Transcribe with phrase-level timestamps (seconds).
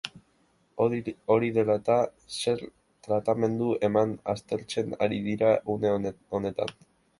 [1.35, 1.97] Hori dela eta,
[2.37, 2.63] zer
[3.09, 6.77] tratamendu eman aztertzen ari dira une honetan.